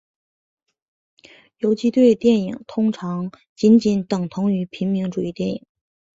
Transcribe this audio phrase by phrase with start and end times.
[1.59, 5.63] 游击队电影通常仅仅等同于平民主义电影。